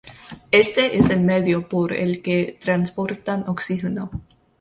Éste 0.49 0.97
es 0.97 1.11
el 1.11 1.21
medio 1.21 1.69
por 1.69 1.93
el 1.93 2.23
que 2.23 2.57
transportan 2.59 3.47
oxígeno. 3.47 4.09